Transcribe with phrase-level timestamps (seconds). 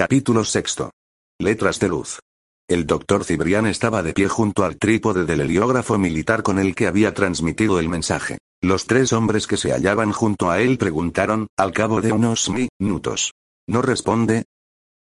[0.00, 0.92] Capítulo sexto.
[1.38, 2.20] Letras de luz.
[2.66, 6.86] El doctor Cibrián estaba de pie junto al trípode del heliógrafo militar con el que
[6.86, 8.38] había transmitido el mensaje.
[8.62, 13.34] Los tres hombres que se hallaban junto a él preguntaron, al cabo de unos minutos.
[13.68, 14.46] ¿No responde?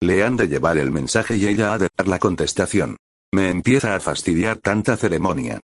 [0.00, 2.96] Le han de llevar el mensaje y ella ha de dar la contestación.
[3.32, 5.60] Me empieza a fastidiar tanta ceremonia.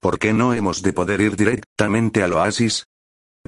[0.00, 2.86] ¿Por qué no hemos de poder ir directamente al oasis?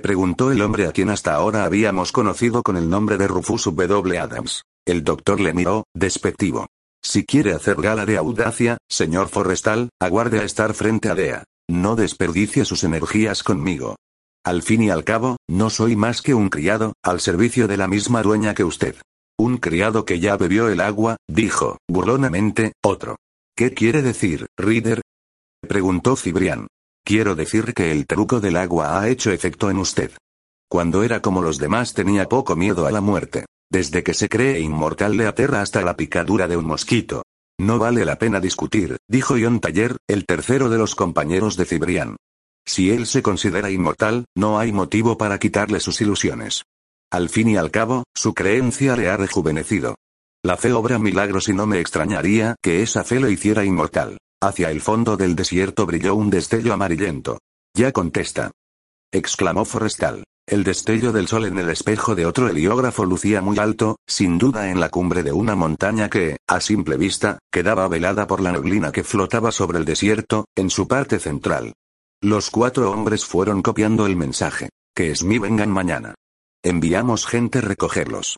[0.02, 4.18] Preguntó el hombre a quien hasta ahora habíamos conocido con el nombre de Rufus W.
[4.18, 4.64] Adams.
[4.86, 6.66] El doctor le miró, despectivo.
[7.02, 11.44] Si quiere hacer gala de audacia, señor Forrestal, aguarde a estar frente a Dea.
[11.68, 13.96] No desperdicie sus energías conmigo.
[14.44, 17.88] Al fin y al cabo, no soy más que un criado, al servicio de la
[17.88, 18.96] misma dueña que usted.
[19.38, 23.16] Un criado que ya bebió el agua, dijo, burlonamente, otro.
[23.56, 25.02] ¿Qué quiere decir, Reader?
[25.66, 26.66] Preguntó Cibrián.
[27.04, 30.12] Quiero decir que el truco del agua ha hecho efecto en usted.
[30.68, 33.46] Cuando era como los demás tenía poco miedo a la muerte.
[33.70, 37.22] Desde que se cree inmortal le aterra hasta la picadura de un mosquito.
[37.58, 42.16] No vale la pena discutir, dijo John Taller, el tercero de los compañeros de Cibrián.
[42.66, 46.64] Si él se considera inmortal, no hay motivo para quitarle sus ilusiones.
[47.12, 49.96] Al fin y al cabo, su creencia le ha rejuvenecido.
[50.42, 54.18] La fe obra milagros y no me extrañaría que esa fe lo hiciera inmortal.
[54.42, 57.38] Hacia el fondo del desierto brilló un destello amarillento.
[57.74, 58.50] Ya contesta.
[59.12, 60.24] Exclamó Forrestal.
[60.46, 64.70] El destello del sol en el espejo de otro heliógrafo lucía muy alto, sin duda
[64.70, 68.90] en la cumbre de una montaña que, a simple vista, quedaba velada por la neblina
[68.90, 71.74] que flotaba sobre el desierto, en su parte central.
[72.20, 74.70] Los cuatro hombres fueron copiando el mensaje.
[74.94, 76.14] Que Smith vengan mañana.
[76.62, 78.36] Enviamos gente recogerlos.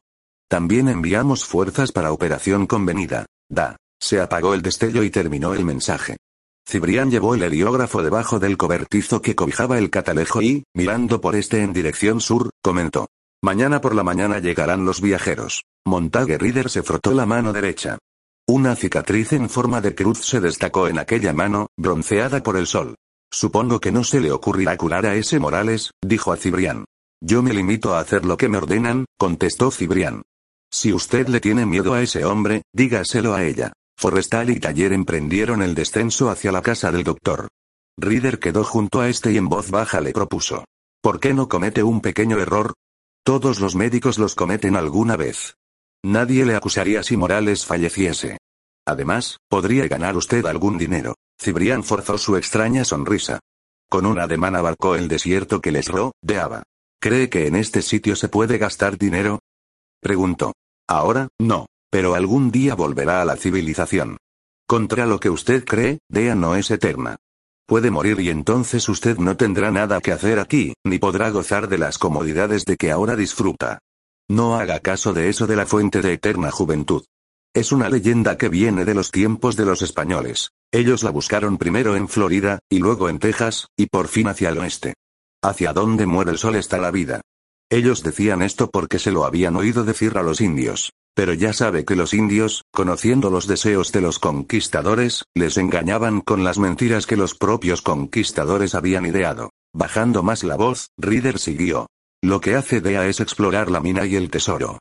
[0.49, 3.25] También enviamos fuerzas para operación convenida.
[3.49, 3.77] Da.
[3.99, 6.19] Se apagó el destello y terminó el mensaje.
[6.67, 11.63] Cibrián llevó el heliógrafo debajo del cobertizo que cobijaba el catalejo y, mirando por este
[11.63, 13.09] en dirección sur, comentó.
[13.43, 15.65] Mañana por la mañana llegarán los viajeros.
[15.85, 17.99] Montague Reader se frotó la mano derecha.
[18.47, 22.95] Una cicatriz en forma de cruz se destacó en aquella mano, bronceada por el sol.
[23.33, 26.85] Supongo que no se le ocurrirá curar a ese Morales, dijo a Cibrián.
[27.21, 30.23] Yo me limito a hacer lo que me ordenan, contestó Cibrián.
[30.71, 33.73] Si usted le tiene miedo a ese hombre, dígaselo a ella.
[34.03, 37.47] Forrestal y Taller emprendieron el descenso hacia la casa del doctor.
[37.97, 40.65] Reader quedó junto a este y en voz baja le propuso.
[41.01, 42.75] ¿Por qué no comete un pequeño error?
[43.25, 45.55] Todos los médicos los cometen alguna vez.
[46.03, 48.39] Nadie le acusaría si Morales falleciese.
[48.85, 51.15] Además, podría ganar usted algún dinero.
[51.41, 53.39] Cibrián forzó su extraña sonrisa.
[53.89, 56.65] Con un ademán abarcó el desierto que les rodeaba.
[57.01, 59.39] ¿Cree que en este sitio se puede gastar dinero?
[60.01, 60.55] Preguntó.
[60.89, 61.67] Ahora, no.
[61.93, 64.17] Pero algún día volverá a la civilización.
[64.67, 67.17] Contra lo que usted cree, Dea no es eterna.
[67.67, 71.77] Puede morir y entonces usted no tendrá nada que hacer aquí, ni podrá gozar de
[71.77, 73.79] las comodidades de que ahora disfruta.
[74.27, 77.05] No haga caso de eso de la fuente de eterna juventud.
[77.55, 80.53] Es una leyenda que viene de los tiempos de los españoles.
[80.73, 84.57] Ellos la buscaron primero en Florida, y luego en Texas, y por fin hacia el
[84.57, 84.95] oeste.
[85.43, 87.21] Hacia donde muere el sol está la vida.
[87.69, 90.93] Ellos decían esto porque se lo habían oído decir a los indios.
[91.15, 96.43] Pero ya sabe que los indios, conociendo los deseos de los conquistadores, les engañaban con
[96.43, 99.51] las mentiras que los propios conquistadores habían ideado.
[99.75, 101.87] Bajando más la voz, Reader siguió.
[102.23, 104.79] Lo que hace Dea es explorar la mina y el tesoro.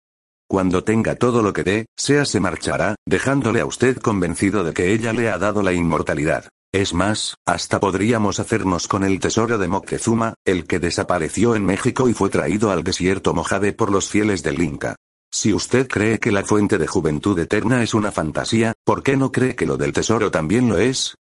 [0.47, 4.93] Cuando tenga todo lo que dé, Sea se marchará, dejándole a usted convencido de que
[4.93, 6.49] ella le ha dado la inmortalidad.
[6.73, 12.07] Es más, hasta podríamos hacernos con el tesoro de Moctezuma, el que desapareció en México
[12.07, 14.95] y fue traído al desierto Mojave por los fieles del Inca.
[15.33, 19.31] Si usted cree que la fuente de juventud eterna es una fantasía, ¿por qué no
[19.31, 21.15] cree que lo del tesoro también lo es?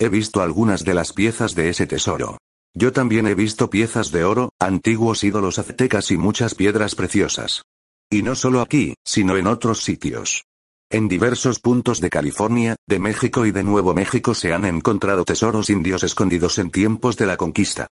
[0.00, 2.38] He visto algunas de las piezas de ese tesoro.
[2.74, 7.62] Yo también he visto piezas de oro, antiguos ídolos aztecas y muchas piedras preciosas.
[8.10, 10.44] Y no solo aquí, sino en otros sitios.
[10.90, 15.70] En diversos puntos de California, de México y de Nuevo México se han encontrado tesoros
[15.70, 17.86] indios escondidos en tiempos de la conquista.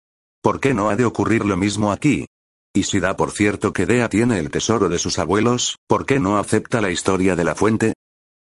[0.41, 2.25] ¿Por qué no ha de ocurrir lo mismo aquí?
[2.73, 6.19] Y si da por cierto que Dea tiene el tesoro de sus abuelos, ¿por qué
[6.19, 7.93] no acepta la historia de la fuente?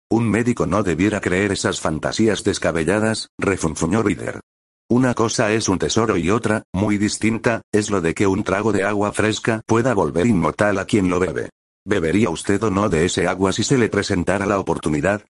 [0.09, 4.41] Un médico no debiera creer esas fantasías descabelladas, refunfuñó Reader.
[4.89, 8.71] Una cosa es un tesoro y otra, muy distinta, es lo de que un trago
[8.71, 11.49] de agua fresca pueda volver inmortal a quien lo bebe.
[11.85, 15.23] ¿Bebería usted o no de ese agua si se le presentara la oportunidad?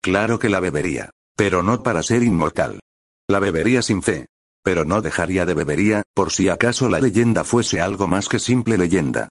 [0.00, 1.10] Claro que la bebería.
[1.36, 2.80] Pero no para ser inmortal.
[3.28, 4.26] La bebería sin fe,
[4.62, 8.78] pero no dejaría de bebería, por si acaso la leyenda fuese algo más que simple
[8.78, 9.28] leyenda.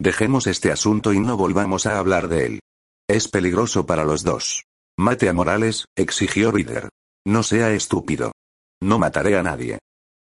[0.00, 2.60] Dejemos este asunto y no volvamos a hablar de él.
[3.08, 4.64] Es peligroso para los dos.
[4.98, 6.88] Mate a Morales, exigió Reader.
[7.26, 8.32] No sea estúpido.
[8.80, 9.78] No mataré a nadie.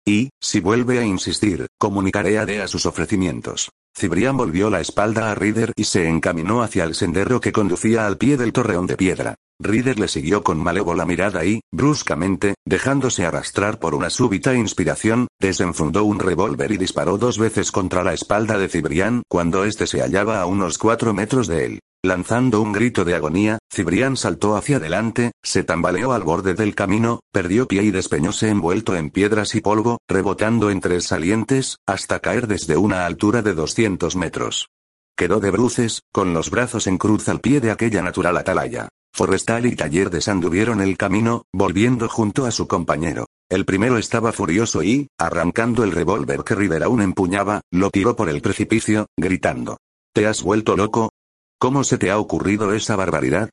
[0.07, 3.71] Y, si vuelve a insistir, comunicaré a Dea sus ofrecimientos.
[3.97, 8.17] Cibrián volvió la espalda a Ryder y se encaminó hacia el sendero que conducía al
[8.17, 9.35] pie del torreón de piedra.
[9.61, 16.05] Ryder le siguió con malévola mirada y, bruscamente, dejándose arrastrar por una súbita inspiración, desenfundó
[16.05, 20.41] un revólver y disparó dos veces contra la espalda de Cibrián cuando éste se hallaba
[20.41, 21.81] a unos cuatro metros de él.
[22.05, 27.19] Lanzando un grito de agonía, Cibrián saltó hacia adelante, se tambaleó al borde del camino,
[27.33, 32.77] perdió pie y despeñóse envuelto en piedras y polvo, rebotando entre salientes, hasta caer desde
[32.77, 34.69] una altura de 200 metros.
[35.17, 38.89] Quedó de bruces, con los brazos en cruz al pie de aquella natural atalaya.
[39.13, 43.27] Forrestal y Taller desanduvieron el camino, volviendo junto a su compañero.
[43.51, 48.29] El primero estaba furioso y, arrancando el revólver que River aún empuñaba, lo tiró por
[48.29, 49.79] el precipicio, gritando.
[50.13, 51.11] ¿Te has vuelto loco?
[51.59, 53.51] ¿Cómo se te ha ocurrido esa barbaridad?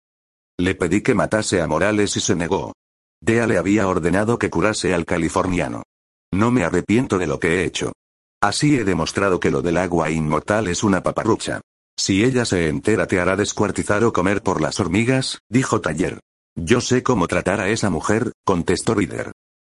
[0.57, 2.73] Le pedí que matase a Morales y se negó.
[3.21, 5.83] Dea le había ordenado que curase al californiano.
[6.31, 7.93] No me arrepiento de lo que he hecho.
[8.41, 11.61] Así he demostrado que lo del agua inmortal es una paparrucha.
[11.97, 16.19] Si ella se entera te hará descuartizar o comer por las hormigas, dijo Taller.
[16.55, 19.31] Yo sé cómo tratar a esa mujer, contestó Rider.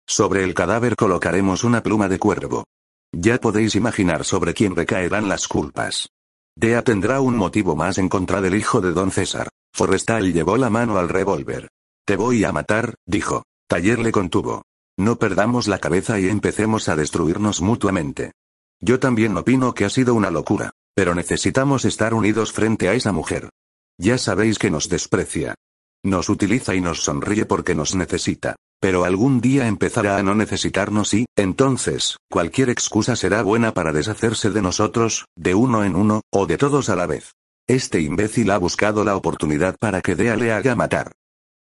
[0.08, 2.66] Sobre el cadáver colocaremos una pluma de cuervo.
[3.14, 6.10] Ya podéis imaginar sobre quién recaerán las culpas.
[6.56, 9.50] Dea tendrá un motivo más en contra del hijo de don César.
[9.74, 11.70] Forrestal llevó la mano al revólver.
[12.06, 13.44] Te voy a matar, dijo.
[13.68, 14.64] Taller le contuvo.
[14.98, 18.34] No perdamos la cabeza y empecemos a destruirnos mutuamente.
[18.82, 20.71] Yo también opino que ha sido una locura.
[20.96, 23.50] Pero necesitamos estar unidos frente a esa mujer.
[23.98, 25.56] Ya sabéis que nos desprecia.
[26.04, 28.56] Nos utiliza y nos sonríe porque nos necesita.
[28.82, 34.50] Pero algún día empezará a no necesitarnos y, entonces, cualquier excusa será buena para deshacerse
[34.50, 37.34] de nosotros, de uno en uno, o de todos a la vez.
[37.68, 41.12] Este imbécil ha buscado la oportunidad para que Dea le haga matar.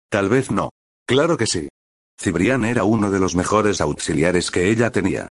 [0.10, 0.70] Tal vez no.
[1.08, 1.70] Claro que sí.
[2.20, 5.28] Cibrián era uno de los mejores auxiliares que ella tenía.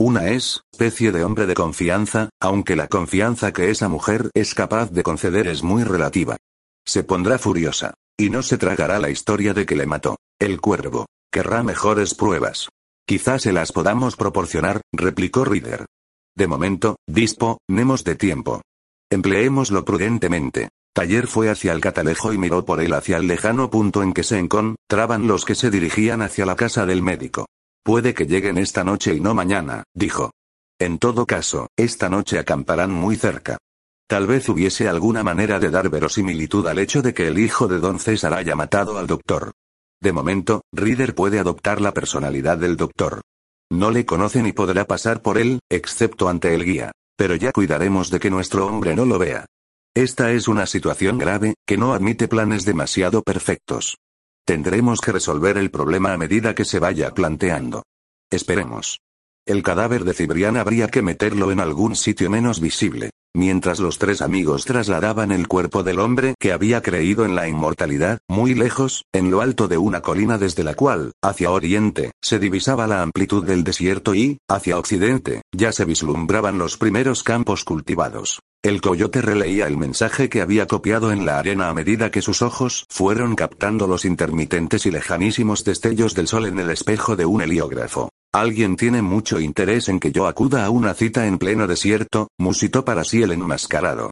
[0.00, 4.92] Una es, especie de hombre de confianza, aunque la confianza que esa mujer es capaz
[4.92, 6.36] de conceder es muy relativa.
[6.86, 7.94] Se pondrá furiosa.
[8.16, 10.18] Y no se tragará la historia de que le mató.
[10.38, 11.06] El cuervo.
[11.32, 12.68] Querrá mejores pruebas.
[13.06, 15.86] Quizás se las podamos proporcionar, replicó Rider.
[16.36, 18.62] De momento, disponemos de tiempo.
[19.10, 20.68] Empleémoslo prudentemente.
[20.94, 24.22] Taller fue hacia el catalejo y miró por él hacia el lejano punto en que
[24.22, 27.46] se encontraban los que se dirigían hacia la casa del médico.
[27.82, 30.30] Puede que lleguen esta noche y no mañana, dijo.
[30.78, 33.58] En todo caso, esta noche acamparán muy cerca.
[34.08, 37.78] Tal vez hubiese alguna manera de dar verosimilitud al hecho de que el hijo de
[37.78, 39.52] don César haya matado al doctor.
[40.00, 43.20] De momento, Reader puede adoptar la personalidad del doctor.
[43.70, 46.92] No le conoce ni podrá pasar por él, excepto ante el guía.
[47.16, 49.44] Pero ya cuidaremos de que nuestro hombre no lo vea.
[49.94, 53.96] Esta es una situación grave, que no admite planes demasiado perfectos.
[54.48, 57.82] Tendremos que resolver el problema a medida que se vaya planteando.
[58.30, 58.98] Esperemos.
[59.48, 63.12] El cadáver de Cibrián habría que meterlo en algún sitio menos visible.
[63.34, 68.18] Mientras los tres amigos trasladaban el cuerpo del hombre que había creído en la inmortalidad,
[68.28, 72.86] muy lejos, en lo alto de una colina desde la cual, hacia oriente, se divisaba
[72.86, 78.40] la amplitud del desierto y, hacia occidente, ya se vislumbraban los primeros campos cultivados.
[78.62, 82.42] El coyote releía el mensaje que había copiado en la arena a medida que sus
[82.42, 87.40] ojos fueron captando los intermitentes y lejanísimos destellos del sol en el espejo de un
[87.40, 88.10] heliógrafo.
[88.34, 92.84] Alguien tiene mucho interés en que yo acuda a una cita en pleno desierto, musitó
[92.84, 94.10] para sí el enmascarado.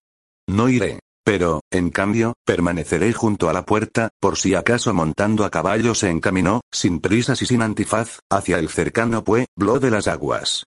[0.48, 1.00] No iré.
[1.22, 6.08] Pero, en cambio, permaneceré junto a la puerta, por si acaso montando a caballo se
[6.08, 10.64] encaminó, sin prisas y sin antifaz, hacia el cercano pueblo de las aguas.